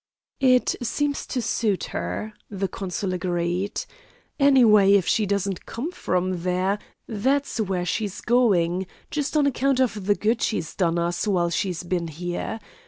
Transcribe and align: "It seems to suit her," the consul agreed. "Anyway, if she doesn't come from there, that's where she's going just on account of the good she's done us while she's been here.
"It 0.39 0.73
seems 0.81 1.27
to 1.27 1.43
suit 1.43 1.83
her," 1.93 2.33
the 2.49 2.67
consul 2.67 3.13
agreed. 3.13 3.85
"Anyway, 4.39 4.93
if 4.93 5.05
she 5.05 5.27
doesn't 5.27 5.67
come 5.67 5.91
from 5.91 6.41
there, 6.41 6.79
that's 7.07 7.59
where 7.59 7.85
she's 7.85 8.19
going 8.21 8.87
just 9.11 9.37
on 9.37 9.45
account 9.45 9.79
of 9.79 10.07
the 10.07 10.15
good 10.15 10.41
she's 10.41 10.73
done 10.73 10.97
us 10.97 11.27
while 11.27 11.51
she's 11.51 11.83
been 11.83 12.07
here. 12.07 12.59